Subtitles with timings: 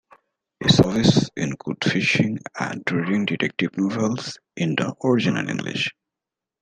[0.59, 5.91] His hobbies include fishing, and reading detective novels in the original English.